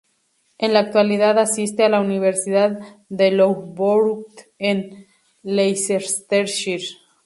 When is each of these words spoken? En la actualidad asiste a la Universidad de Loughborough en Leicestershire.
En 0.57 0.73
la 0.73 0.79
actualidad 0.79 1.37
asiste 1.37 1.83
a 1.83 1.89
la 1.89 2.01
Universidad 2.01 2.79
de 3.09 3.29
Loughborough 3.29 4.25
en 4.57 5.05
Leicestershire. 5.43 6.87